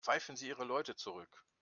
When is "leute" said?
0.63-0.95